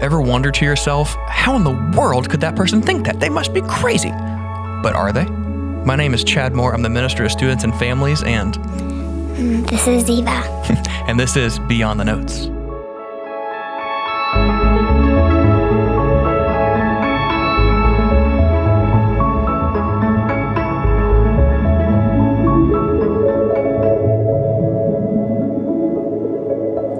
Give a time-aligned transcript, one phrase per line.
[0.00, 3.18] Ever wonder to yourself, how in the world could that person think that?
[3.18, 4.10] They must be crazy.
[4.10, 5.24] But are they?
[5.24, 6.72] My name is Chad Moore.
[6.72, 10.30] I'm the Minister of Students and Families, and mm, This is Eva.
[11.08, 12.46] and this is Beyond the Notes.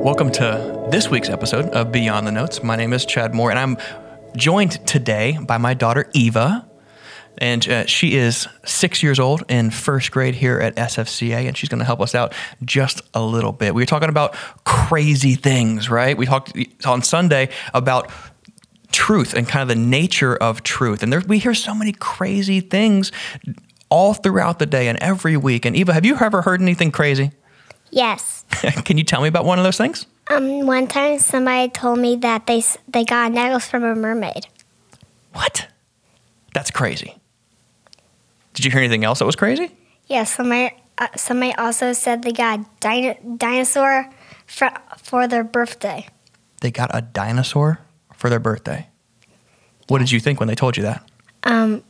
[0.03, 2.63] Welcome to this week's episode of Beyond the Notes.
[2.63, 3.77] My name is Chad Moore, and I'm
[4.37, 6.67] joined today by my daughter Eva.
[7.37, 11.69] And uh, she is six years old in first grade here at SFCA, and she's
[11.69, 12.33] going to help us out
[12.65, 13.75] just a little bit.
[13.75, 14.35] We were talking about
[14.65, 16.17] crazy things, right?
[16.17, 16.57] We talked
[16.87, 18.11] on Sunday about
[18.91, 21.03] truth and kind of the nature of truth.
[21.03, 23.13] And there, we hear so many crazy things
[23.91, 25.67] all throughout the day and every week.
[25.67, 27.33] And Eva, have you ever heard anything crazy?
[27.91, 28.47] Yes.
[28.85, 30.07] Can you tell me about one of those things?
[30.31, 34.47] Um, one time somebody told me that they they got necklace from a mermaid.
[35.33, 35.69] What?
[36.55, 37.15] That's crazy.
[38.55, 39.71] Did you hear anything else that was crazy?
[40.07, 40.35] Yes.
[40.35, 44.11] Somebody uh, somebody also said they got a dino- dinosaur
[44.47, 46.07] for for their birthday.
[46.61, 47.81] They got a dinosaur
[48.15, 48.89] for their birthday.
[49.87, 51.09] What did you think when they told you that?
[51.45, 51.83] Um,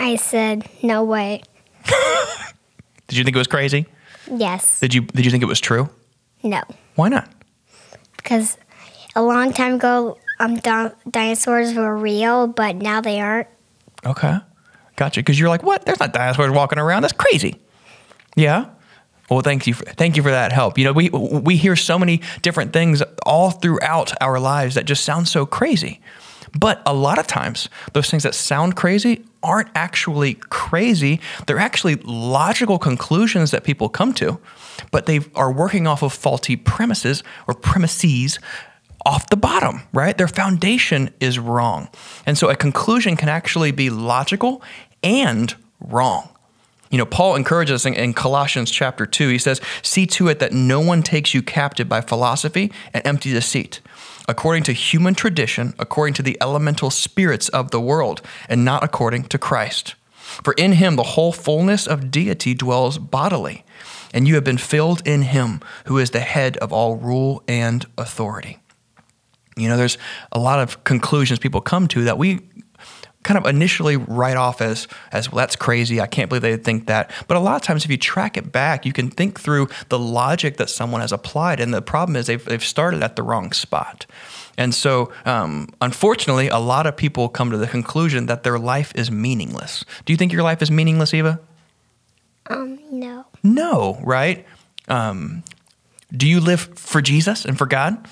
[0.00, 1.42] I said no way.
[3.06, 3.86] Did you think it was crazy?
[4.30, 4.80] Yes.
[4.80, 5.88] Did you did you think it was true?
[6.42, 6.62] No.
[6.94, 7.28] Why not?
[8.24, 8.58] Because
[9.14, 13.46] a long time ago, um, di- dinosaurs were real, but now they aren't.
[14.04, 14.38] Okay.
[14.96, 15.20] Gotcha.
[15.20, 15.84] Because you're like, what?
[15.86, 17.02] There's not dinosaurs walking around.
[17.02, 17.60] That's crazy.
[18.34, 18.70] Yeah.
[19.30, 19.74] Well, thank you.
[19.74, 20.78] For, thank you for that help.
[20.78, 25.04] You know, we we hear so many different things all throughout our lives that just
[25.04, 26.00] sound so crazy.
[26.58, 31.20] But a lot of times, those things that sound crazy aren't actually crazy.
[31.46, 34.38] They're actually logical conclusions that people come to,
[34.90, 38.38] but they are working off of faulty premises or premises
[39.06, 40.16] off the bottom, right?
[40.16, 41.88] Their foundation is wrong.
[42.24, 44.62] And so a conclusion can actually be logical
[45.02, 46.30] and wrong.
[46.90, 49.28] You know, Paul encourages us in, Colossians chapter 2.
[49.28, 53.32] He says, See to it that no one takes you captive by philosophy and empty
[53.32, 53.80] deceit,
[54.28, 59.24] according to human tradition, according to the elemental spirits of the world, and not according
[59.24, 59.94] to Christ.
[60.42, 63.64] For in him the whole fullness of deity dwells bodily,
[64.12, 67.84] and you have been filled in him who is the head of all rule and
[67.98, 68.58] authority.
[69.56, 69.98] You know, there's
[70.32, 72.40] a lot of conclusions people come to that we
[73.24, 76.00] kind of initially write off as as well, that's crazy.
[76.00, 77.10] I can't believe they think that.
[77.26, 79.98] But a lot of times, if you track it back, you can think through the
[79.98, 81.58] logic that someone has applied.
[81.58, 84.06] And the problem is they've they've started at the wrong spot.
[84.56, 88.92] And so, um, unfortunately, a lot of people come to the conclusion that their life
[88.94, 89.84] is meaningless.
[90.04, 91.40] Do you think your life is meaningless, Eva?
[92.46, 93.26] Um, no.
[93.42, 94.46] No, right?
[94.86, 95.42] Um,
[96.12, 98.06] do you live for Jesus and for God?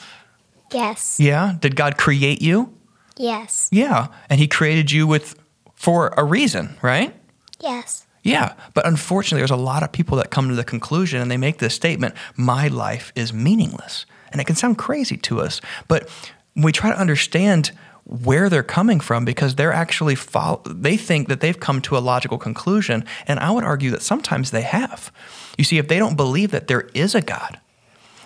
[0.73, 1.21] Yes.
[1.21, 1.55] Yeah.
[1.61, 2.73] Did God create you?
[3.17, 3.69] Yes.
[3.73, 5.37] Yeah, and he created you with
[5.75, 7.15] for a reason, right?
[7.61, 8.07] Yes.
[8.23, 11.37] Yeah, but unfortunately there's a lot of people that come to the conclusion and they
[11.37, 14.07] make this statement, my life is meaningless.
[14.31, 16.09] And it can sound crazy to us, but
[16.55, 17.73] we try to understand
[18.05, 22.01] where they're coming from because they're actually follow, they think that they've come to a
[22.01, 25.13] logical conclusion and I would argue that sometimes they have.
[25.59, 27.61] You see if they don't believe that there is a God,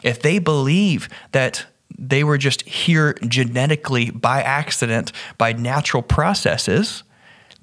[0.02, 1.66] if they believe that
[1.98, 7.02] they were just here genetically by accident, by natural processes,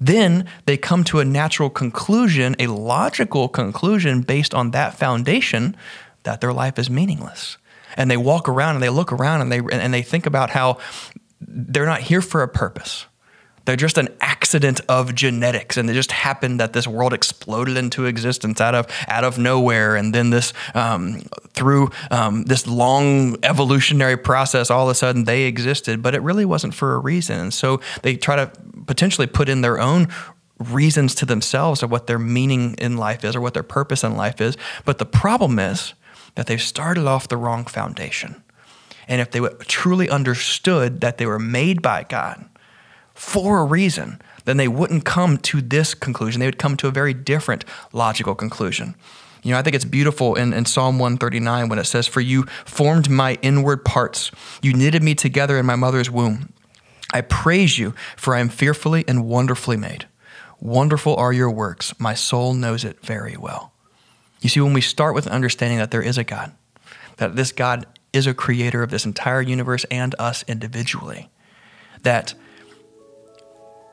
[0.00, 5.76] then they come to a natural conclusion, a logical conclusion based on that foundation
[6.24, 7.58] that their life is meaningless.
[7.96, 10.78] And they walk around and they look around and they and they think about how
[11.40, 13.06] they're not here for a purpose.
[13.64, 18.04] They're just an accident of genetics, and it just happened that this world exploded into
[18.04, 21.22] existence out of out of nowhere, and then this um,
[21.54, 26.44] through um, this long evolutionary process, all of a sudden they existed, but it really
[26.44, 27.38] wasn't for a reason.
[27.40, 28.50] And so they try to
[28.86, 30.08] potentially put in their own
[30.58, 34.16] reasons to themselves of what their meaning in life is or what their purpose in
[34.16, 34.56] life is.
[34.84, 35.94] But the problem is
[36.34, 38.42] that they've started off the wrong foundation.
[39.08, 42.48] And if they truly understood that they were made by God
[43.14, 46.40] for a reason, then they wouldn't come to this conclusion.
[46.40, 48.94] They would come to a very different logical conclusion.
[49.42, 52.44] You know, I think it's beautiful in, in Psalm 139 when it says, For you
[52.64, 54.30] formed my inward parts,
[54.62, 56.52] you knitted me together in my mother's womb.
[57.12, 60.06] I praise you, for I am fearfully and wonderfully made.
[60.60, 61.92] Wonderful are your works.
[62.00, 63.72] My soul knows it very well.
[64.40, 66.52] You see, when we start with an understanding that there is a God,
[67.18, 71.30] that this God is a creator of this entire universe and us individually,
[72.02, 72.34] that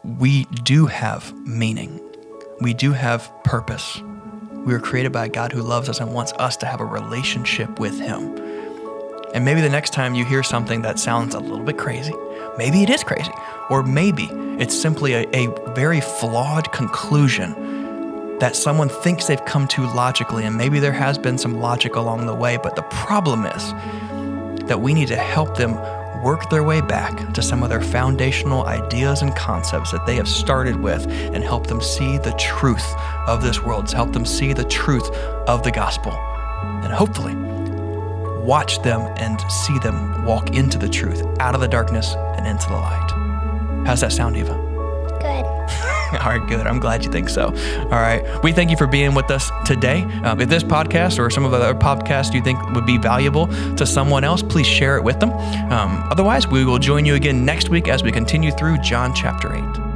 [0.03, 1.99] we do have meaning,
[2.59, 4.01] we do have purpose.
[4.65, 6.85] We were created by a God who loves us and wants us to have a
[6.85, 8.37] relationship with Him.
[9.33, 12.13] And maybe the next time you hear something that sounds a little bit crazy,
[12.57, 13.31] maybe it is crazy,
[13.69, 14.27] or maybe
[14.59, 20.57] it's simply a, a very flawed conclusion that someone thinks they've come to logically, and
[20.57, 23.73] maybe there has been some logic along the way, but the problem is
[24.65, 25.75] that we need to help them
[26.23, 30.27] work their way back to some of their foundational ideas and concepts that they have
[30.27, 32.93] started with and help them see the truth
[33.27, 35.09] of this world, to help them see the truth
[35.47, 36.11] of the gospel.
[36.83, 37.35] And hopefully,
[38.43, 42.67] watch them and see them walk into the truth, out of the darkness and into
[42.67, 43.85] the light.
[43.85, 44.70] How's that sound, Eva?
[46.21, 46.67] All right, good.
[46.67, 47.45] I'm glad you think so.
[47.45, 48.23] All right.
[48.43, 50.03] We thank you for being with us today.
[50.23, 53.47] Um, if this podcast or some of the other podcasts you think would be valuable
[53.75, 55.31] to someone else, please share it with them.
[55.71, 59.53] Um, otherwise, we will join you again next week as we continue through John chapter
[59.55, 59.90] 8.